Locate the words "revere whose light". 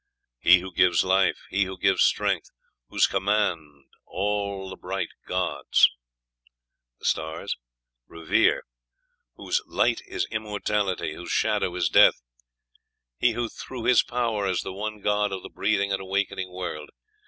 8.07-10.01